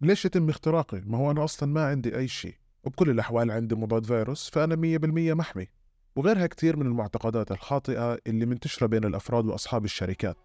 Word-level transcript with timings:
ليش 0.00 0.24
يتم 0.24 0.48
اختراقي؟ 0.48 1.02
ما 1.06 1.18
هو 1.18 1.30
أنا 1.30 1.44
أصلا 1.44 1.72
ما 1.72 1.86
عندي 1.86 2.16
أي 2.16 2.28
شيء. 2.28 2.54
وبكل 2.84 3.10
الأحوال 3.10 3.50
عندي 3.50 3.74
مضاد 3.74 4.06
فيروس 4.06 4.50
فأنا 4.50 4.76
مية 4.76 4.98
بالمية 4.98 5.34
محمي. 5.34 5.68
وغيرها 6.16 6.46
كتير 6.46 6.76
من 6.76 6.86
المعتقدات 6.86 7.52
الخاطئة 7.52 8.18
اللي 8.26 8.46
منتشرة 8.46 8.86
بين 8.86 9.04
الأفراد 9.04 9.46
وأصحاب 9.46 9.84
الشركات. 9.84 10.36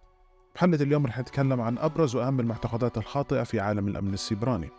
بحلقة 0.55 0.83
اليوم 0.83 1.05
رح 1.05 1.19
نتكلم 1.19 1.61
عن 1.61 1.77
أبرز 1.77 2.15
وأهم 2.15 2.39
المعتقدات 2.39 2.97
الخاطئة 2.97 3.43
في 3.43 3.59
عالم 3.59 3.87
الأمن 3.87 4.13
السيبراني. 4.13 4.69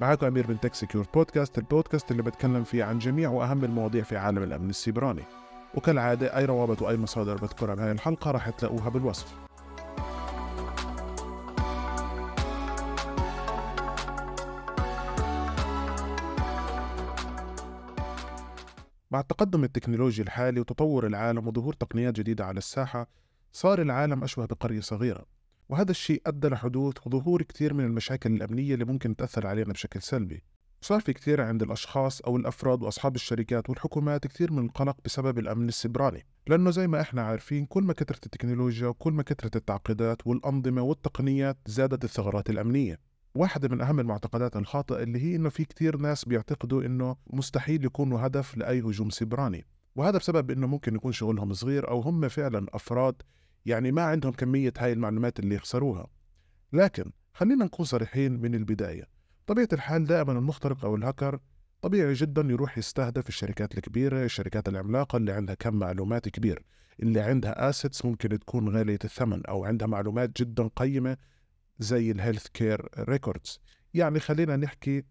معاكم 0.00 0.26
أمير 0.26 0.48
من 0.48 0.60
Tech 0.60 0.74
Secure 0.74 1.06
Podcast 1.14 1.58
البودكاست 1.58 2.10
اللي 2.10 2.22
بتكلم 2.22 2.64
فيه 2.64 2.84
عن 2.84 2.98
جميع 2.98 3.30
وأهم 3.30 3.64
المواضيع 3.64 4.02
في 4.02 4.16
عالم 4.16 4.42
الأمن 4.42 4.70
السيبراني. 4.70 5.22
وكالعادة 5.74 6.36
أي 6.36 6.44
روابط 6.44 6.82
وأي 6.82 6.96
مصادر 6.96 7.36
بذكرها 7.36 7.74
بهاي 7.74 7.92
الحلقة 7.92 8.30
رح 8.30 8.50
تلاقوها 8.50 8.88
بالوصف. 8.88 9.34
مع 19.12 19.20
التقدم 19.20 19.64
التكنولوجي 19.64 20.22
الحالي 20.22 20.60
وتطور 20.60 21.06
العالم 21.06 21.48
وظهور 21.48 21.74
تقنيات 21.74 22.14
جديدة 22.14 22.44
على 22.44 22.58
الساحة 22.58 23.08
صار 23.52 23.82
العالم 23.82 24.24
أشبه 24.24 24.46
بقرية 24.46 24.80
صغيرة. 24.80 25.26
وهذا 25.68 25.90
الشيء 25.90 26.22
أدى 26.26 26.48
لحدوث 26.48 27.06
وظهور 27.06 27.42
كثير 27.42 27.74
من 27.74 27.84
المشاكل 27.84 28.32
الأمنية 28.32 28.74
اللي 28.74 28.84
ممكن 28.84 29.16
تأثر 29.16 29.46
علينا 29.46 29.72
بشكل 29.72 30.02
سلبي. 30.02 30.42
صار 30.80 31.00
في 31.00 31.12
كثير 31.12 31.40
عند 31.40 31.62
الأشخاص 31.62 32.20
أو 32.20 32.36
الأفراد 32.36 32.82
وأصحاب 32.82 33.14
الشركات 33.14 33.70
والحكومات 33.70 34.26
كثير 34.26 34.52
من 34.52 34.64
القلق 34.64 34.96
بسبب 35.04 35.38
الأمن 35.38 35.68
السيبراني 35.68 36.26
لأنه 36.46 36.70
زي 36.70 36.86
ما 36.86 37.00
إحنا 37.00 37.22
عارفين 37.22 37.66
كل 37.66 37.82
ما 37.82 37.92
كثرت 37.92 38.26
التكنولوجيا 38.26 38.88
وكل 38.88 39.12
ما 39.12 39.22
كثرت 39.22 39.56
التعقيدات 39.56 40.26
والأنظمة 40.26 40.82
والتقنيات 40.82 41.56
زادت 41.66 42.04
الثغرات 42.04 42.50
الأمنية. 42.50 43.11
واحدة 43.34 43.68
من 43.68 43.80
أهم 43.80 44.00
المعتقدات 44.00 44.56
الخاطئة 44.56 45.02
اللي 45.02 45.22
هي 45.22 45.36
إنه 45.36 45.48
في 45.48 45.64
كثير 45.64 45.96
ناس 45.96 46.24
بيعتقدوا 46.24 46.82
إنه 46.82 47.16
مستحيل 47.26 47.84
يكونوا 47.84 48.26
هدف 48.26 48.56
لأي 48.56 48.80
هجوم 48.80 49.10
سيبراني. 49.10 49.66
وهذا 49.96 50.18
بسبب 50.18 50.50
إنه 50.50 50.66
ممكن 50.66 50.94
يكون 50.94 51.12
شغلهم 51.12 51.52
صغير 51.52 51.88
أو 51.88 52.00
هم 52.00 52.28
فعلا 52.28 52.66
أفراد 52.72 53.22
يعني 53.66 53.92
ما 53.92 54.02
عندهم 54.02 54.32
كمية 54.32 54.72
هاي 54.78 54.92
المعلومات 54.92 55.38
اللي 55.38 55.54
يخسروها. 55.54 56.06
لكن 56.72 57.12
خلينا 57.34 57.64
نكون 57.64 57.86
صريحين 57.86 58.32
من 58.32 58.54
البداية. 58.54 59.08
طبيعة 59.46 59.68
الحال 59.72 60.04
دائما 60.04 60.32
المخترق 60.32 60.84
أو 60.84 60.96
الهكر 60.96 61.38
طبيعي 61.82 62.12
جدا 62.12 62.42
يروح 62.42 62.78
يستهدف 62.78 63.28
الشركات 63.28 63.78
الكبيرة 63.78 64.24
الشركات 64.24 64.68
العملاقة 64.68 65.16
اللي 65.16 65.32
عندها 65.32 65.54
كم 65.54 65.74
معلومات 65.74 66.28
كبير. 66.28 66.62
اللي 67.02 67.20
عندها 67.20 67.68
assets 67.68 68.04
ممكن 68.04 68.38
تكون 68.38 68.68
غالية 68.76 68.98
الثمن 69.04 69.46
أو 69.46 69.64
عندها 69.64 69.88
معلومات 69.88 70.42
جدا 70.42 70.68
قيمة 70.76 71.16
زي 71.82 72.10
ال 72.10 72.15
health 72.15 72.46
care 72.46 72.88
records. 72.98 73.60
يعني 73.94 74.20
خلينا 74.20 74.56
نحكي 74.56 75.04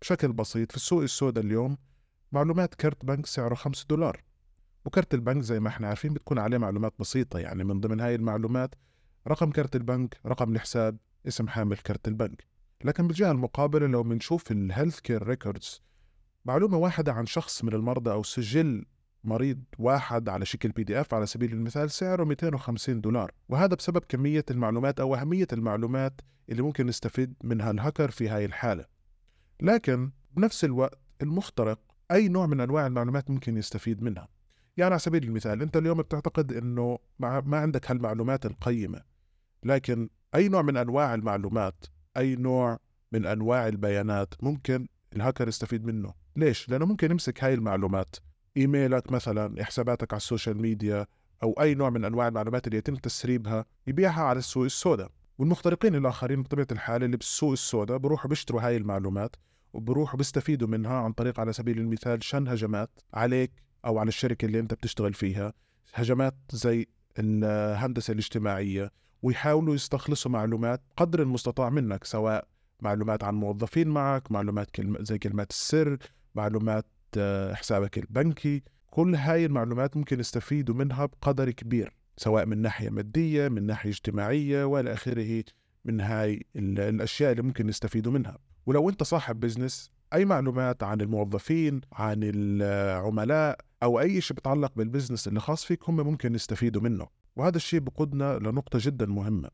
بشكل 0.00 0.32
بسيط 0.32 0.70
في 0.70 0.76
السوق 0.76 1.02
السوداء 1.02 1.44
اليوم 1.44 1.76
معلومات 2.32 2.74
كرت 2.74 3.04
بنك 3.04 3.26
سعره 3.26 3.54
5 3.54 3.86
دولار. 3.88 4.22
وكرت 4.84 5.14
البنك 5.14 5.42
زي 5.42 5.60
ما 5.60 5.68
إحنا 5.68 5.88
عارفين 5.88 6.12
بتكون 6.14 6.38
عليه 6.38 6.58
معلومات 6.58 6.94
بسيطة 6.98 7.38
يعني 7.38 7.64
من 7.64 7.80
ضمن 7.80 8.00
هاي 8.00 8.14
المعلومات 8.14 8.74
رقم 9.28 9.50
كرت 9.50 9.76
البنك 9.76 10.20
رقم 10.26 10.52
الحساب 10.54 10.96
اسم 11.28 11.48
حامل 11.48 11.76
كرت 11.76 12.08
البنك. 12.08 12.46
لكن 12.84 13.06
بالجهة 13.06 13.30
المقابلة 13.30 13.86
لو 13.86 14.02
بنشوف 14.02 14.50
ال 14.50 14.57
health 14.57 15.00
care 15.00 15.22
records 15.22 15.82
معلومة 16.44 16.76
واحدة 16.76 17.12
عن 17.12 17.26
شخص 17.26 17.64
من 17.64 17.74
المرضى 17.74 18.10
أو 18.10 18.22
سجل 18.22 18.84
مريض 19.28 19.62
واحد 19.78 20.28
على 20.28 20.44
شكل 20.44 20.68
PDF 20.68 21.14
على 21.14 21.26
سبيل 21.26 21.52
المثال 21.52 21.90
سعره 21.90 22.24
250 22.24 23.00
دولار 23.00 23.32
وهذا 23.48 23.74
بسبب 23.74 24.02
كمية 24.08 24.44
المعلومات 24.50 25.00
أو 25.00 25.14
أهمية 25.14 25.46
المعلومات 25.52 26.20
اللي 26.48 26.62
ممكن 26.62 26.86
نستفيد 26.86 27.34
منها 27.44 27.70
الهكر 27.70 28.10
في 28.10 28.28
هاي 28.28 28.44
الحالة. 28.44 28.84
لكن 29.60 30.10
بنفس 30.36 30.64
الوقت 30.64 30.98
المخترق 31.22 31.80
أي 32.10 32.28
نوع 32.28 32.46
من 32.46 32.60
أنواع 32.60 32.86
المعلومات 32.86 33.30
ممكن 33.30 33.56
يستفيد 33.56 34.02
منها. 34.02 34.28
يعني 34.76 34.90
على 34.90 34.98
سبيل 34.98 35.24
المثال 35.24 35.62
أنت 35.62 35.76
اليوم 35.76 35.98
بتعتقد 36.02 36.52
أنه 36.52 36.98
ما 37.18 37.58
عندك 37.58 37.90
هالمعلومات 37.90 38.46
القيمة 38.46 39.02
لكن 39.64 40.08
أي 40.34 40.48
نوع 40.48 40.62
من 40.62 40.76
أنواع 40.76 41.14
المعلومات 41.14 41.84
أي 42.16 42.36
نوع 42.36 42.78
من 43.12 43.26
أنواع 43.26 43.68
البيانات 43.68 44.34
ممكن 44.42 44.88
الهاكر 45.16 45.48
يستفيد 45.48 45.84
منه؟ 45.84 46.14
ليش؟ 46.36 46.68
لأنه 46.68 46.86
ممكن 46.86 47.10
يمسك 47.10 47.44
هاي 47.44 47.54
المعلومات 47.54 48.16
ايميلك 48.58 49.12
مثلا 49.12 49.64
حساباتك 49.64 50.12
على 50.12 50.16
ال 50.18 50.24
social 50.24 50.62
media 50.62 51.06
أو 51.42 51.52
أي 51.52 51.74
نوع 51.74 51.90
من 51.90 52.04
أنواع 52.04 52.28
المعلومات 52.28 52.66
اللي 52.66 52.78
يتم 52.78 52.96
تسريبها 52.96 53.64
يبيعها 53.86 54.22
على 54.22 54.38
السوق 54.38 54.64
السوداء. 54.64 55.10
والمخترقين 55.38 55.94
الآخرين 55.94 56.42
بطبيعة 56.42 56.66
الحال 56.72 57.04
اللي 57.04 57.16
بالسوق 57.16 57.52
السوداء 57.52 57.98
بروحوا 57.98 58.28
بيشتروا 58.28 58.60
هاي 58.62 58.76
المعلومات 58.76 59.36
وبروحوا 59.72 60.18
بيستفيدوا 60.18 60.68
منها 60.68 60.92
عن 60.92 61.12
طريق 61.12 61.40
على 61.40 61.52
سبيل 61.52 61.78
المثال 61.78 62.24
شن 62.24 62.48
هجمات 62.48 62.90
عليك 63.14 63.52
أو 63.84 63.98
على 63.98 64.08
الشركة 64.08 64.46
اللي 64.46 64.58
أنت 64.60 64.74
بتشتغل 64.74 65.14
فيها. 65.14 65.52
هجمات 65.94 66.34
زي 66.52 66.86
الهندسة 67.18 68.12
الاجتماعية 68.12 68.90
ويحاولوا 69.22 69.74
يستخلصوا 69.74 70.30
معلومات 70.30 70.82
قدر 70.96 71.22
المستطاع 71.22 71.70
منك 71.70 72.04
سواء 72.04 72.48
معلومات 72.80 73.24
عن 73.24 73.34
موظفين 73.34 73.88
معك 73.88 74.32
معلومات 74.32 74.70
كلمة 74.70 74.98
زي 75.02 75.18
كلمات 75.18 75.50
السر 75.50 75.98
معلومات 76.34 76.86
حسابك 77.54 77.98
البنكي 77.98 78.62
كل 78.90 79.14
هاي 79.14 79.46
المعلومات 79.46 79.96
ممكن 79.96 80.20
يستفيدوا 80.20 80.74
منها 80.74 81.06
بقدر 81.06 81.50
كبير 81.50 81.92
سواء 82.16 82.46
من 82.46 82.58
ناحية 82.58 82.90
مادية 82.90 83.48
من 83.48 83.62
ناحية 83.66 83.90
اجتماعية 83.90 84.64
وإلى 84.64 84.92
آخره 84.92 85.44
من 85.84 86.00
هاي 86.00 86.46
الأشياء 86.56 87.30
اللي 87.32 87.42
ممكن 87.42 87.68
يستفيدوا 87.68 88.12
منها. 88.12 88.38
ولو 88.66 88.88
أنت 88.88 89.02
صاحب 89.02 89.40
business 89.40 89.90
أي 90.12 90.24
معلومات 90.24 90.82
عن 90.82 91.00
الموظفين 91.00 91.80
عن 91.92 92.20
العملاء 92.22 93.58
أو 93.82 94.00
أي 94.00 94.20
شيء 94.20 94.36
بتعلق 94.36 94.72
بال 94.76 94.86
business 94.86 95.28
اللي 95.28 95.40
خاص 95.40 95.64
فيك 95.64 95.88
هم 95.88 95.96
ممكن 95.96 96.34
يستفيدوا 96.34 96.82
منه. 96.82 97.06
وهذا 97.36 97.56
الشيء 97.56 97.80
بقودنا 97.80 98.38
لنقطة 98.38 98.78
جدا 98.82 99.06
مهمة 99.06 99.50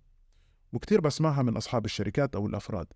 وكتير 0.73 1.01
بسمعها 1.01 1.43
من 1.43 1.57
أصحاب 1.57 1.85
الشركات 1.85 2.37
أو 2.37 2.47
الأفراد 2.47 2.87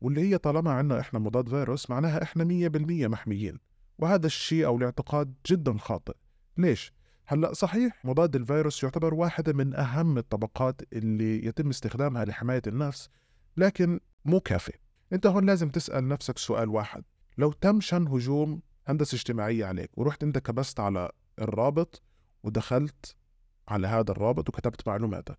واللي 0.00 0.20
هي 0.20 0.38
طالما 0.38 0.72
عنا 0.72 1.00
إحنا 1.00 1.18
مضاد 1.18 1.48
فيروس 1.48 1.90
معناها 1.90 2.22
إحنا 2.22 2.44
مية 2.44 2.68
بالمية 2.68 3.08
محميين. 3.08 3.58
وهذا 3.98 4.26
الشيء 4.26 4.66
أو 4.66 4.76
الاعتقاد 4.76 5.34
جدا 5.46 5.78
خاطئ 5.78 6.14
ليش؟ 6.56 6.92
هلأ 7.26 7.52
صحيح 7.52 8.04
مضاد 8.04 8.36
الفيروس 8.36 8.82
يعتبر 8.82 9.14
واحدة 9.14 9.52
من 9.52 9.74
أهم 9.74 10.18
الطبقات 10.18 10.82
اللي 10.92 11.46
يتم 11.46 11.68
استخدامها 11.68 12.24
لحماية 12.24 12.62
النفس 12.66 13.08
لكن 13.56 14.00
مو 14.24 14.40
كافي 14.40 14.72
أنت 15.12 15.26
هون 15.26 15.46
لازم 15.46 15.68
تسأل 15.68 16.08
نفسك 16.08 16.38
سؤال 16.38 16.68
واحد 16.68 17.04
لو 17.38 17.52
تم 17.52 17.80
شن 17.80 18.08
هجوم 18.08 18.60
هندسة 18.86 19.16
اجتماعية 19.16 19.64
عليك 19.64 19.98
ورحت 19.98 20.22
أنت 20.22 20.38
كبست 20.38 20.80
على 20.80 21.10
الرابط 21.38 22.02
ودخلت 22.42 23.16
على 23.68 23.86
هذا 23.86 24.10
الرابط 24.10 24.48
وكتبت 24.48 24.88
معلوماتك 24.88 25.38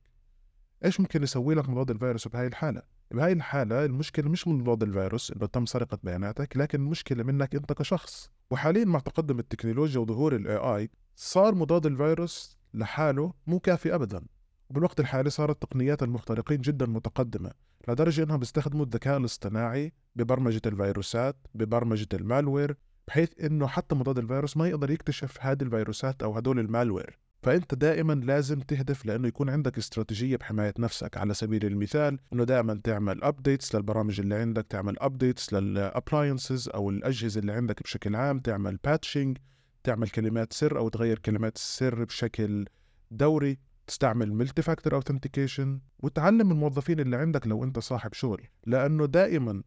إيش 0.86 1.00
ممكن 1.00 1.24
يسوي 1.24 1.56
لك 1.56 1.70
مضاد 1.70 1.92
الفيروس 1.92 2.28
بهاي 2.28 2.48
الحالة؟ 2.48 2.82
بهاي 3.12 3.32
الحالة 3.32 3.86
المشكلة 3.86 4.30
مش 4.30 4.48
من 4.48 4.56
مضاد 4.56 4.84
الفيروس 4.84 5.32
إنه 5.32 5.46
تم 5.46 5.66
سرقة 5.66 5.98
بياناتك 6.04 6.58
لكن 6.58 6.80
المشكلة 6.80 7.24
منك 7.24 7.56
أنت 7.56 7.74
كشخص 7.74 8.32
وحاليا 8.51 8.85
مع 8.85 9.00
تقدم 9.00 9.39
التكنولوجيا 9.39 10.00
وظهور 10.00 10.35
ال 10.36 10.58
AI 10.58 10.90
صار 11.16 11.56
مضاد 11.56 11.85
الفيروس 11.85 12.57
لحاله 12.73 13.33
مو 13.47 13.59
كافي 13.59 13.95
ابدا. 13.95 14.25
وبالوقت 14.69 15.00
الحالي 15.00 15.29
صارت 15.29 15.61
تقنيات 15.61 16.03
المخترقين 16.03 16.61
جدا 16.61 16.85
متقدمة 16.85 17.51
لدرجة 17.88 18.23
إنهم 18.23 18.39
بيستخدموا 18.39 18.85
الذكاء 18.85 19.17
الاصطناعي 19.17 19.94
ببرمجة 20.16 20.61
الفيروسات 20.66 21.35
ببرمجة 21.56 22.07
ال 22.13 22.22
malware 22.22 22.78
بحيث 23.07 23.29
إنه 23.44 23.67
حتى 23.67 23.95
مضاد 23.95 24.17
الفيروس 24.17 24.57
ما 24.57 24.67
يقدر 24.67 24.91
يكتشف 24.91 25.38
هذه 25.41 25.63
الفيروسات 25.63 26.23
أو 26.23 26.38
هدول 26.38 26.59
ال 26.59 26.66
malware. 26.66 27.19
فأنت 27.45 27.75
دائما 27.75 28.13
لازم 28.13 28.59
تهدف 28.59 29.06
لأنه 29.06 29.28
يكون 29.28 29.50
عندك 29.50 29.78
استراتيجية 29.78 30.38
بحماية 30.38 30.73
نفسك. 30.79 31.17
على 31.17 31.33
سبيل 31.33 31.66
المثال 31.66 32.19
إنه 32.33 32.44
دائما 32.44 32.81
تعمل 32.83 33.23
updates 33.24 33.75
للبرامج 33.75 34.19
اللي 34.19 34.35
عندك 34.35 34.66
تعمل 34.69 35.00
updates 35.00 35.53
لل 35.53 35.73
appliances 35.73 36.69
أو 36.69 36.89
الأجهزة 36.89 37.39
اللي 37.39 37.51
عندك 37.51 37.83
بشكل 37.83 38.15
عام 38.15 38.39
تعمل 38.39 38.77
patching 38.83 39.38
تعمل 39.83 40.09
كلمات 40.09 40.53
سر 40.53 40.77
أو 40.77 40.89
تغير 40.89 41.19
كلمات 41.19 41.56
السر 41.56 42.03
بشكل 42.03 42.65
دوري 43.12 43.59
تستعمل 43.88 44.33
multi-factor 44.33 44.95
authentication 44.95 45.80
وتعلم 46.00 46.51
الموظفين 46.51 47.00
اللي 47.00 47.18
عندك 47.18 47.48
لو 47.48 47.63
أنت 47.63 47.80
صاحب 47.80 48.13
شغل. 48.13 48.41
لأنه 48.65 49.06
دائما 49.06 49.63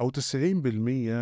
أو 0.00 0.10
90% 0.10 0.16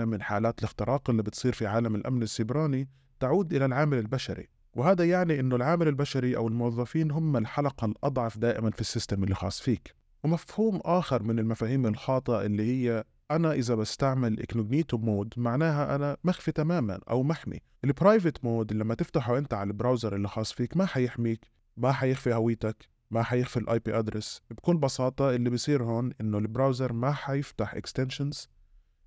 من 0.05 0.23
حالات 0.23 0.59
الاختراق 0.59 1.11
اللي 1.11 1.23
بتصير 1.23 1.53
في 1.53 1.67
عالم 1.67 1.95
الأمن 1.95 2.23
السيبراني 2.23 2.89
تعود 3.21 3.55
إلى 3.55 3.65
العامل 3.65 3.99
البشري. 3.99 4.60
وهذا 4.75 5.05
يعني 5.05 5.41
إنه 5.41 5.57
العامل 5.57 5.89
البشري 5.89 6.37
أو 6.37 6.49
الموظفين 6.49 7.11
هم 7.11 7.37
الحلقة 7.37 7.85
الأضعف 7.85 8.39
دائما 8.39 8.71
في 8.71 8.81
ال 8.81 8.87
system 8.87 9.25
اللي 9.25 9.35
خاص 9.35 9.61
فيك. 9.61 9.95
ومفهوم 10.25 10.81
آخر 10.85 11.23
من 11.23 11.39
المفاهيم 11.39 11.87
الخاطئة 11.87 12.47
اللي 12.47 12.63
هي 12.63 13.05
أنا 13.31 13.53
إذا 13.53 13.75
بستعمل 13.75 14.41
incognito 14.41 14.99
mode 14.99 15.35
معناها 15.37 15.95
أنا 15.95 16.17
مخفي 16.25 16.53
تماما 16.53 17.01
أو 17.11 17.23
محمي. 17.23 17.61
ال 17.85 17.92
private 17.92 18.45
mode 18.45 18.73
لما 18.73 18.95
تفتحه 18.95 19.39
أنت 19.39 19.55
على 19.55 19.69
ال 19.69 19.75
browser 19.75 20.17
اللي 20.17 20.29
خاص 20.29 20.53
فيك 20.53 20.77
ما 20.77 20.87
حيحميك 20.87 21.47
ما 21.77 21.93
حيخفي 21.93 22.35
هويتك 22.35 22.89
ما 23.11 23.23
حيخفي 23.23 23.57
ال 23.57 23.79
IP 23.79 23.99
address 23.99 24.43
بكل 24.51 24.77
بساطة 24.77 25.35
اللي 25.35 25.51
بيصير 25.51 25.83
هون 25.85 26.13
إنه 26.21 26.39
ال 26.39 26.46
browser 26.46 26.93
ما 26.93 27.13
حيفتح 27.13 27.75
extensions 27.75 28.49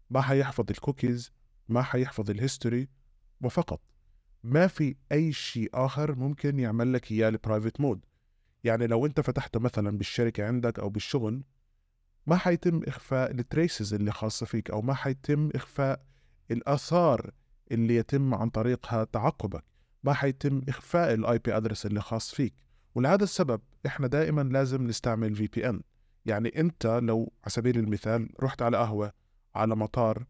ما 0.09 0.21
حيحفظ 0.21 0.65
الكوكيز 0.69 1.31
ما 1.69 1.81
حيحفظ 1.81 2.29
ال 2.29 2.37
history 2.37 2.89
وفقط. 3.41 3.81
ما 4.43 4.67
في 4.67 4.95
أي 5.11 5.31
شيء 5.31 5.69
آخر 5.73 6.15
ممكن 6.15 6.59
يعمل 6.59 6.93
لك 6.93 7.11
إياه 7.11 7.29
ال 7.29 7.36
private 7.36 7.81
mode 7.81 8.05
يعني 8.63 8.87
لو 8.87 9.05
أنت 9.05 9.19
فتحته 9.19 9.59
مثلا 9.59 9.97
بالشركة 9.97 10.47
عندك 10.47 10.79
أو 10.79 10.89
بالشغل 10.89 11.43
ما 12.27 12.35
حيتم 12.35 12.81
إخفاء 12.87 13.31
ال 13.31 13.40
traces 13.40 13.93
اللي 13.93 14.11
خاصة 14.11 14.45
فيك 14.45 14.71
أو 14.71 14.81
ما 14.81 14.93
حيتم 14.93 15.49
إخفاء 15.55 16.05
الآثار 16.51 17.31
اللي 17.71 17.95
يتم 17.95 18.33
عن 18.33 18.49
طريقها 18.49 19.03
تعقبك. 19.03 19.63
ما 20.03 20.13
حيتم 20.13 20.61
إخفاء 20.69 21.13
ال 21.13 21.39
IP 21.39 21.57
address 21.57 21.85
اللي 21.85 22.01
خاص 22.01 22.31
فيك. 22.31 22.53
ولهذا 22.95 23.23
السبب 23.23 23.61
إحنا 23.85 24.07
دائما 24.07 24.41
لازم 24.41 24.87
نستعمل 24.87 25.35
VPN 25.35 25.81
يعني 26.25 26.59
أنت 26.59 26.99
لو 27.03 27.33
على 27.43 27.51
سبيل 27.51 27.79
المثال 27.79 28.29
رحت 28.43 28.61
على 28.61 28.77
قهوة 28.77 29.13
على 29.55 29.75
مطار 29.75 30.25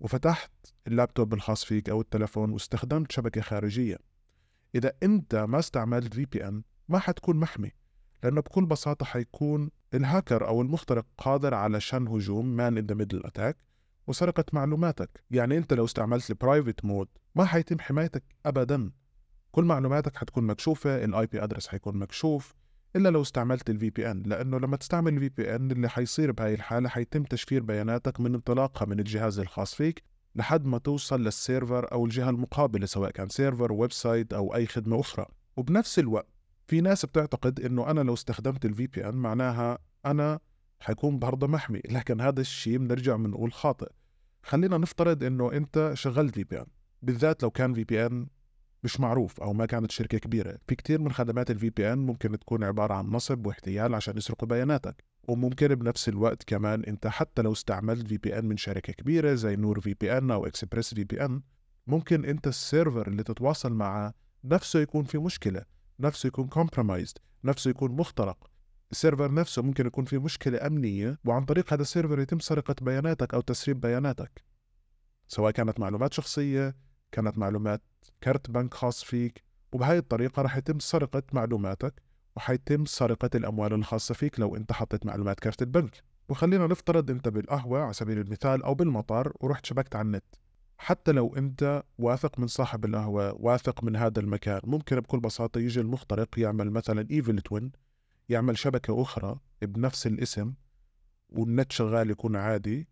وفتحت 0.00 0.50
اللابتوب 0.86 1.34
الخاص 1.34 1.64
فيك 1.64 1.90
أو 1.90 2.00
التلفون 2.00 2.50
واستخدمت 2.50 3.12
شبكة 3.12 3.40
خارجية. 3.40 3.98
إذا 4.74 4.92
أنت 5.02 5.34
ما 5.34 5.58
استعملت 5.58 6.14
VPN 6.14 6.62
ما 6.88 6.98
حتكون 6.98 7.36
محمي 7.36 7.72
لأنه 8.22 8.40
بكل 8.40 8.66
بساطة 8.66 9.06
حيكون 9.06 9.70
الهاكر 9.94 10.48
أو 10.48 10.62
المخترق 10.62 11.06
قادر 11.18 11.54
على 11.54 11.80
شن 11.80 12.08
هجوم 12.08 12.46
man 12.46 12.78
in 12.78 12.86
the 12.86 12.94
middle 12.94 13.26
attack 13.26 13.56
وسرقة 14.06 14.44
معلوماتك. 14.52 15.24
يعني 15.30 15.56
أنت 15.58 15.72
لو 15.72 15.84
استعملت 15.84 16.30
ال 16.30 16.37
private 16.37 16.84
mode 16.84 17.08
ما 17.34 17.44
حيتم 17.44 17.78
حمايتك 17.78 18.24
ابدا. 18.46 18.90
كل 19.52 19.64
معلوماتك 19.64 20.16
حتكون 20.16 20.44
مكشوفة 20.44 21.04
ال 21.04 21.26
IP 21.26 21.44
address 21.44 21.68
حيكون 21.68 21.96
مكشوف 21.96 22.54
إلا 22.96 23.08
لو 23.08 23.22
استعملت 23.22 23.70
ال 23.70 23.90
VPN 23.90 24.22
لأنه 24.22 24.58
لما 24.58 24.76
تستعمل 24.76 25.14
ال 25.14 25.28
VPN 25.28 25.70
اللي 25.70 25.88
حيصير 25.88 26.32
بهاي 26.32 26.54
الحالة 26.54 26.88
حيتم 26.88 27.22
تشفير 27.22 27.62
بياناتك 27.62 28.20
من 28.20 28.34
انطلاقها 28.34 28.86
من 28.86 29.00
الجهاز 29.00 29.38
الخاص 29.38 29.74
فيك 29.74 30.02
لحد 30.34 30.64
ما 30.64 30.78
توصل 30.78 31.24
لل 31.24 31.41
server 31.41 31.92
أو 31.92 32.04
الجهة 32.04 32.30
المقابلة 32.30 32.86
سواء 32.86 33.10
كان 33.10 33.28
server 33.28 33.72
website 33.72 34.32
أو 34.32 34.54
أي 34.54 34.66
خدمة 34.66 35.00
أخرى. 35.00 35.26
وبنفس 35.56 35.98
الوقت 35.98 36.28
في 36.66 36.80
ناس 36.80 37.06
بتعتقد 37.06 37.60
إنه 37.60 37.90
أنا 37.90 38.00
لو 38.00 38.14
استخدمت 38.14 38.64
ال 38.64 38.86
VPN 38.86 39.14
معناها 39.14 39.78
أنا 40.06 40.40
حيكون 40.80 41.18
برضه 41.18 41.46
محمي 41.46 41.80
لكن 41.90 42.20
هذا 42.20 42.40
الشيء 42.40 42.78
بنرجع 42.78 43.16
بنقول 43.16 43.52
خاطئ. 43.52 43.88
خلينا 44.42 44.78
نفترض 44.78 45.24
إنه 45.24 45.52
أنت 45.52 45.90
شغلت 45.94 46.34
VPN 46.34 46.66
بالذات 47.02 47.42
لو 47.42 47.50
كان 47.50 47.74
VPN 47.74 48.26
مش 48.84 49.00
معروف 49.00 49.40
أو 49.40 49.52
ما 49.52 49.66
كانت 49.66 49.90
شركة 49.90 50.18
كبيرة. 50.18 50.58
في 50.68 50.74
كتير 50.74 51.00
من 51.00 51.12
خدمات 51.12 51.50
ال 51.50 51.70
VPN 51.70 51.98
ممكن 51.98 52.38
تكون 52.38 52.64
عبارة 52.64 52.94
عن 52.94 53.06
نصب 53.06 53.46
واحتيال 53.46 53.94
عشان 53.94 54.16
يسرقوا 54.16 54.48
بياناتك 54.48 55.04
وممكن 55.28 55.68
بنفس 55.74 56.08
الوقت 56.08 56.42
كمان 56.44 56.84
أنت 56.84 57.06
حتى 57.06 57.42
لو 57.42 57.52
استعملت 57.52 58.06
VPN 58.06 58.44
من 58.44 58.56
شركة 58.56 58.92
كبيرة 58.92 59.34
زي 59.34 59.56
NordVPN 59.56 60.30
أو 60.30 60.46
ExpressVPN 60.46 61.42
ممكن 61.86 62.24
أنت 62.24 62.46
ال 62.46 62.55
server 62.55 63.08
اللي 63.08 63.22
تتواصل 63.22 63.72
معه 63.72 64.14
نفسه 64.44 64.80
يكون 64.80 65.04
في 65.04 65.18
مشكلة 65.18 65.62
نفسه 66.00 66.26
يكون 66.26 66.46
compromised 66.46 67.18
نفسه 67.44 67.70
يكون 67.70 67.92
مخترق. 67.92 68.50
ال 68.90 68.96
server 68.96 69.34
نفسه 69.34 69.62
ممكن 69.62 69.86
يكون 69.86 70.04
في 70.04 70.18
مشكلة 70.18 70.66
أمنية 70.66 71.18
وعن 71.24 71.44
طريق 71.44 71.72
هذا 71.72 71.82
ال 71.82 71.87
server 71.87 72.20
يتم 72.20 72.38
سرقة 72.38 72.74
بياناتك 72.82 73.34
أو 73.34 73.40
تسريب 73.40 73.80
بياناتك. 73.80 74.44
سواء 75.28 75.50
كانت 75.50 75.80
معلومات 75.80 76.12
شخصية 76.12 76.76
كانت 77.12 77.38
معلومات 77.38 77.82
كارت 78.20 78.50
بنك 78.50 78.74
خاص 78.74 79.04
فيك 79.04 79.44
وبهاي 79.72 79.98
الطريقة 79.98 80.42
رح 80.42 80.56
يتم 80.56 80.78
سرقة 80.78 81.22
معلوماتك 81.32 82.02
وحيتم 82.36 82.84
سرقة 82.84 83.30
الأموال 83.34 83.72
الخاصة 83.72 84.14
فيك 84.14 84.40
لو 84.40 84.56
أنت 84.56 84.72
حطيت 84.72 85.06
معلومات 85.06 85.40
كارت 85.40 85.62
البنك. 85.62 86.02
وخلينا 86.28 86.66
نفترض 86.66 87.10
أنت 87.10 87.28
بالقهوة 87.28 87.82
على 87.82 87.92
سبيل 87.92 88.18
المثال 88.18 88.62
أو 88.62 88.74
بالمطار 88.74 89.32
ورحت 89.40 89.66
شبكت 89.66 89.96
على 89.96 90.06
النت. 90.06 90.24
حتى 90.78 91.12
لو 91.12 91.36
أنت 91.36 91.82
واثق 91.98 92.38
من 92.38 92.46
صاحب 92.46 92.84
القهوة 92.84 93.34
واثق 93.40 93.84
من 93.84 93.96
هذا 93.96 94.20
المكان 94.20 94.60
ممكن 94.64 95.00
بكل 95.00 95.20
بساطة 95.20 95.58
يجي 95.58 95.80
المخترق 95.80 96.38
يعمل 96.38 96.70
مثلا 96.70 97.08
evil 97.10 97.40
twin 97.40 97.72
يعمل 98.28 98.58
شبكة 98.58 99.02
أخرى 99.02 99.38
بنفس 99.62 100.06
الاسم 100.06 100.54
والنت 101.28 101.72
شغال 101.72 102.10
يكون 102.10 102.36
عادي 102.36 102.88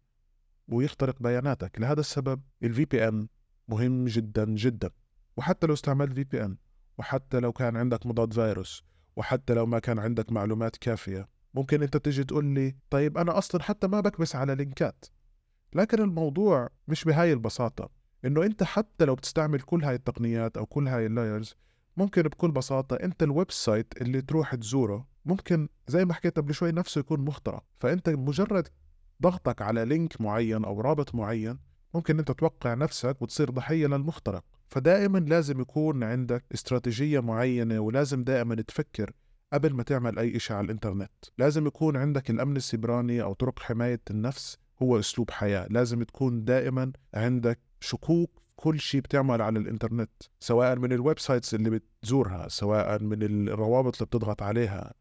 ويخترق 0.69 1.23
بياناتك. 1.23 1.81
لهذا 1.81 2.01
السبب 2.01 2.41
ال 2.63 2.85
VPN 2.85 3.29
مهم 3.69 4.05
جدا 4.05 4.45
جدا. 4.45 4.91
وحتى 5.37 5.67
لو 5.67 5.75
استعملت 5.75 6.13
VPN 6.13 6.57
وحتى 6.99 7.41
لو 7.41 7.53
كان 7.53 7.77
عندك 7.77 8.07
مضاد 8.07 8.33
فيروس 8.33 8.85
وحتى 9.17 9.55
لو 9.55 9.67
ما 9.67 9.79
كان 9.79 9.99
عندك 9.99 10.33
معلومات 10.33 10.77
كافية 10.77 11.29
ممكن 11.55 11.83
أنت 11.83 11.97
تجي 11.97 12.25
تقول 12.25 12.45
لي 12.45 12.77
طيب 12.91 13.19
أنا 13.19 13.39
أصلا 13.39 13.63
حتى 13.63 13.87
ما 13.87 14.01
بكبس 14.01 14.37
على 14.37 14.55
link 14.55 14.88
ات. 14.88 15.05
لكن 15.75 16.01
الموضوع 16.01 16.69
مش 16.89 17.05
بهاي 17.05 17.33
البساطة 17.33 17.91
إنه 18.25 18.43
أنت 18.45 18.63
حتى 18.63 19.05
لو 19.05 19.15
بتستعمل 19.15 19.61
كل 19.61 19.85
هاي 19.85 19.95
التقنيات 19.95 20.57
أو 20.57 20.67
كل 20.67 20.89
هاي 20.89 21.07
ال 21.07 21.14
layers 21.14 21.55
ممكن 21.97 22.23
بكل 22.23 22.51
بساطة 22.51 22.97
أنت 22.97 23.23
ال 23.23 23.51
website 23.51 24.03
اللي 24.03 24.23
تروح 24.23 24.55
تزوره 24.55 25.07
ممكن 25.25 25.69
زي 25.89 26.05
ما 26.05 26.15
حكيت 26.15 26.37
قبل 26.37 26.55
شوي 26.55 26.73
نفسه 26.73 26.99
يكون 26.99 27.21
مخترق. 27.21 27.65
فأنت 27.81 28.09
مجرد 28.09 28.69
ضغطك 29.23 29.63
على 29.63 29.85
link 29.85 30.21
معين 30.21 30.65
أو 30.65 30.81
رابط 30.81 31.15
معين 31.15 31.59
ممكن 31.95 32.19
أنت 32.19 32.33
توقع 32.33 32.75
نفسك 32.75 33.23
وتصير 33.23 33.51
ضحية 33.51 33.87
للمخترق. 33.87 34.45
فدائما 34.69 35.19
لازم 35.19 35.61
يكون 35.61 36.03
عندك 36.03 36.45
استراتيجية 36.55 37.21
معينة 37.21 37.81
ولازم 37.81 38.25
دائما 38.25 38.55
تفكر 38.55 39.13
قبل 39.53 39.73
ما 39.75 39.83
تعمل 39.83 40.19
أي 40.19 40.39
شيء 40.39 40.57
على 40.57 40.65
الإنترنت. 40.65 41.11
لازم 41.39 41.67
يكون 41.67 41.97
عندك 41.97 42.31
الأمن 42.31 42.57
السيبراني 42.57 43.23
أو 43.23 43.33
طرق 43.33 43.59
حماية 43.59 44.01
النفس 44.11 44.59
هو 44.83 44.99
أسلوب 44.99 45.31
حياة. 45.31 45.67
لازم 45.71 46.03
تكون 46.03 46.45
دائما 46.45 46.93
عندك 47.15 47.61
شكوك 47.81 48.31
كل 48.57 48.81
شيء 48.81 49.01
بتعمل 49.01 49.43
على 49.43 49.59
الإنترنت 49.59 50.11
سواء 50.41 50.79
من 50.79 50.93
ال 50.93 51.19
websites 51.19 51.55
اللي 51.55 51.71
بتزورها 51.71 52.49
سواء 52.49 53.03
من 53.03 53.23
الروابط 53.23 53.95
اللي 53.95 54.07
بتضغط 54.07 54.43
عليها. 54.43 54.95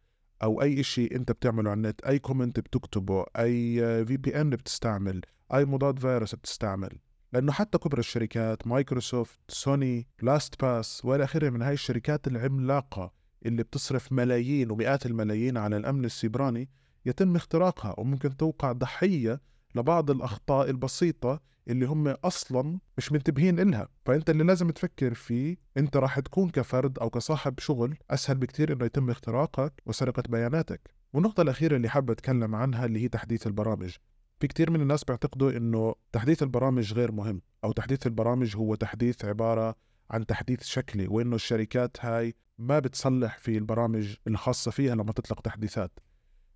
أو 0.44 0.62
أي 0.62 0.84
شيء 0.84 1.16
أنت 1.16 1.32
بتعمله 1.32 1.70
على 1.70 1.78
النت 1.78 2.02
أي 2.02 2.20
comment 2.20 2.60
بتكتبه 2.60 3.26
أي 3.40 3.76
VPN 4.06 4.50
بتستعمل 4.50 5.22
أي 5.54 5.66
مضاد 5.66 6.00
فيروس 6.00 6.36
بتستعمل. 6.36 6.98
لأنه 7.34 7.52
حتى 7.52 7.78
كبر 7.78 8.00
الشركات 8.00 8.68
Microsoft 8.68 9.40
Sony 9.48 10.08
LastPass 10.22 11.06
وإلى 11.06 11.24
آخره 11.24 11.50
من 11.50 11.62
هاي 11.62 11.74
الشركات 11.74 12.28
العملاقة 12.28 13.14
اللي 13.46 13.64
بتصرف 13.64 14.12
ملايين 14.12 14.72
ومئات 14.72 15.06
الملايين 15.06 15.58
على 15.58 15.78
الأمن 15.78 16.06
السيبراني 16.06 16.70
يتم 17.06 17.36
اختراقها 17.36 17.96
وممكن 17.98 18.38
توقع 18.38 18.72
ضحية 18.72 19.42
لبعض 19.76 20.12
الأخطاء 20.12 20.70
البسيطة 20.70 21.40
اللي 21.68 21.86
هم 21.86 22.08
أصلا 22.08 22.80
مش 22.98 23.12
منتبهين 23.12 23.60
إلها. 23.60 23.88
فأنت 24.06 24.30
اللي 24.30 24.44
لازم 24.44 24.70
تفكر 24.70 25.14
فيه 25.14 25.58
أنت 25.78 25.98
راح 25.98 26.20
تكون 26.20 26.50
كفرد 26.50 27.00
أو 27.00 27.10
كصاحب 27.10 27.60
شغل 27.60 27.98
أسهل 28.12 28.38
بكتير 28.38 28.74
إنه 28.74 28.86
يتم 28.86 29.10
اختراقك 29.10 29.74
وسرقة 29.86 30.24
بياناتك. 30.30 30.90
والنقطة 31.14 31.42
الأخيرة 31.42 31.76
اللي 31.76 31.90
حابة 31.90 32.14
أتكلم 32.14 32.56
عنها 32.56 32.86
اللي 32.86 33.04
هي 33.04 33.08
تحديث 33.08 33.48
البرامج. 33.48 33.96
في 34.40 34.48
كتير 34.48 34.72
من 34.72 34.82
الناس 34.82 35.04
بيعتقدوا 35.04 35.52
إنه 35.52 35.96
تحديث 36.12 36.44
البرامج 36.44 36.94
غير 36.94 37.12
مهم 37.12 37.42
أو 37.64 37.72
تحديث 37.72 38.08
البرامج 38.08 38.56
هو 38.56 38.76
تحديث 38.76 39.26
عبارة 39.26 39.76
عن 40.12 40.26
تحديث 40.26 40.64
شكلي 40.64 41.08
وإنه 41.08 41.36
الشركات 41.36 41.98
هاي 42.00 42.36
ما 42.58 42.80
بتصلح 42.80 43.38
في 43.38 43.58
البرامج 43.58 44.16
الخاصة 44.28 44.72
فيها 44.72 44.96
لما 44.96 45.12
تطلق 45.12 45.42
تحديثات. 45.42 46.00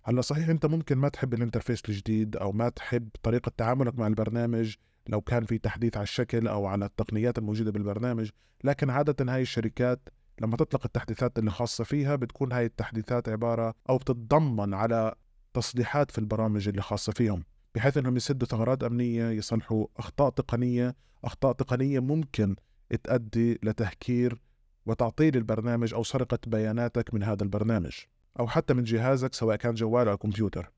هلأ 0.08 0.20
صحيح 0.20 0.48
أنت 0.48 0.66
ممكن 0.66 0.98
ما 0.98 1.08
تحب 1.08 1.34
ال 1.34 1.39
interface 1.39 1.82
الجديد 1.88 2.36
أو 2.36 2.52
ما 2.52 2.68
تحب 2.68 3.08
طريقة 3.22 3.52
تعاملك 3.56 3.98
مع 3.98 4.06
البرنامج 4.06 4.74
لو 5.08 5.20
كان 5.20 5.44
في 5.44 5.58
تحديث 5.58 5.96
على 5.96 6.02
الشكل 6.02 6.48
أو 6.48 6.66
على 6.66 6.84
التقنيات 6.84 7.38
الموجودة 7.38 7.70
بالبرنامج 7.70 8.30
لكن 8.64 8.90
عادة 8.90 9.34
هاي 9.34 9.42
الشركات 9.42 10.08
لما 10.40 10.56
تطلق 10.56 10.80
التحديثات 10.84 11.38
اللي 11.38 11.50
خاصة 11.50 11.84
فيها 11.84 12.16
بتكون 12.16 12.52
هاي 12.52 12.64
التحديثات 12.64 13.28
عبارة 13.28 13.74
أو 13.88 13.98
بتتضمن 13.98 14.74
على 14.74 15.14
تصليحات 15.54 16.10
في 16.10 16.18
البرامج 16.18 16.68
اللي 16.68 16.82
خاصة 16.82 17.12
فيهم 17.12 17.44
بحيث 17.74 17.96
إنهم 17.96 18.16
يسدوا 18.16 18.48
ثغرات 18.48 18.84
أمنية 18.84 19.30
يصلحوا 19.30 19.86
أخطاء 19.96 20.30
تقنية 20.30 20.96
أخطاء 21.24 21.52
تقنية 21.52 22.00
ممكن 22.00 22.56
تؤدي 23.04 23.58
لتهكير 23.62 24.42
وتعطيل 24.86 25.36
البرنامج 25.36 25.94
أو 25.94 26.02
سرقة 26.02 26.38
بياناتك 26.46 27.14
من 27.14 27.22
هذا 27.22 27.42
البرنامج. 27.42 27.92
أو 28.40 28.46
حتى 28.46 28.74
من 28.74 28.82
جهازك 28.82 29.34
سواء 29.34 29.56
كان 29.56 29.74
جوال 29.74 30.08
أو 30.08 30.16
كمبيوتر. 30.16 30.70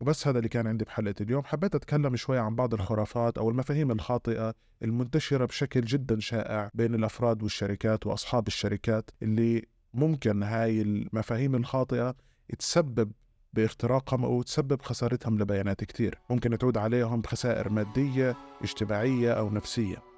وبس 0.00 0.28
هذا 0.28 0.38
اللي 0.38 0.48
كان 0.48 0.66
عندي 0.66 0.84
بحلقة 0.84 1.14
اليوم. 1.20 1.44
حبيت 1.44 1.74
أتكلم 1.74 2.16
شوي 2.16 2.38
عن 2.38 2.54
بعض 2.54 2.74
الخرافات 2.74 3.38
أو 3.38 3.50
المفاهيم 3.50 3.90
الخاطئة 3.90 4.54
المنتشرة 4.82 5.44
بشكل 5.44 5.80
جدا 5.80 6.20
شائع 6.20 6.70
بين 6.74 6.94
الأفراد 6.94 7.42
والشركات 7.42 8.06
وأصحاب 8.06 8.46
الشركات 8.46 9.10
اللي 9.22 9.66
ممكن 9.94 10.42
هاي 10.42 10.82
المفاهيم 10.82 11.54
الخاطئة 11.54 12.14
تسبب 12.58 13.12
باختراقهم 13.52 14.24
أو 14.24 14.42
تسبب 14.42 14.82
خسارتهم 14.82 15.38
لبيانات 15.38 15.84
كتير. 15.84 16.18
ممكن 16.30 16.58
تعود 16.58 16.78
عليهم 16.78 17.20
بخسائر 17.20 17.68
مادية 17.68 18.36
اجتماعية 18.62 19.32
أو 19.32 19.50
نفسية. 19.50 20.09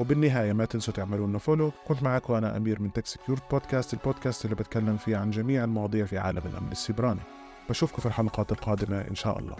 وبالنهاية 0.00 0.52
ما 0.52 0.64
تنسوا 0.64 0.94
تعملوا 0.94 1.26
لنا 1.26 1.38
follow 1.38 1.72
كنت 1.88 2.02
معكم 2.02 2.34
أنا 2.34 2.56
أمير 2.56 2.82
من 2.82 2.92
Tech 2.92 3.06
Secured 3.06 3.42
Podcast 3.50 3.94
البودكاست 3.94 4.44
اللي 4.44 4.56
بتكلم 4.56 4.96
فيه 4.96 5.16
عن 5.16 5.30
جميع 5.30 5.64
المواضيع 5.64 6.04
في 6.04 6.18
عالم 6.18 6.42
الأمن 6.46 6.72
السيبراني. 6.72 7.20
بشوفكم 7.70 7.98
في 8.02 8.06
الحلقات 8.06 8.52
القادمة 8.52 9.00
إن 9.00 9.14
شاء 9.14 9.38
الله. 9.38 9.56